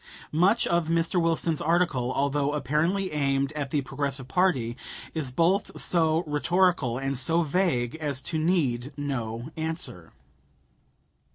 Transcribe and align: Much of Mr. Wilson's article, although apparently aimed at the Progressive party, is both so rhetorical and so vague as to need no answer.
Much 0.31 0.65
of 0.65 0.87
Mr. 0.87 1.21
Wilson's 1.21 1.61
article, 1.61 2.11
although 2.11 2.53
apparently 2.53 3.11
aimed 3.11 3.51
at 3.53 3.69
the 3.69 3.81
Progressive 3.83 4.27
party, 4.27 4.75
is 5.13 5.29
both 5.29 5.79
so 5.79 6.23
rhetorical 6.25 6.97
and 6.97 7.19
so 7.19 7.43
vague 7.43 7.93
as 7.97 8.19
to 8.19 8.39
need 8.39 8.91
no 8.97 9.51
answer. 9.55 10.11